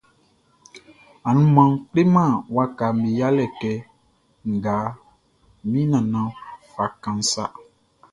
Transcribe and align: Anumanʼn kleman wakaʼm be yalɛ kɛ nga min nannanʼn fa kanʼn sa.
Anumanʼn 1.27 1.81
kleman 1.91 2.31
wakaʼm 2.55 2.95
be 3.01 3.09
yalɛ 3.19 3.45
kɛ 3.59 3.73
nga 4.53 4.75
min 5.69 5.85
nannanʼn 5.91 6.35
fa 6.73 6.85
kanʼn 7.01 7.21
sa. 7.31 7.43